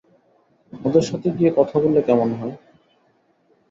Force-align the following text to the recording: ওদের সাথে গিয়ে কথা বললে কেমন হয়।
ওদের 0.73 1.03
সাথে 1.09 1.27
গিয়ে 1.37 1.51
কথা 1.57 1.75
বললে 1.79 2.01
কেমন 2.07 2.29
হয়। 2.33 2.55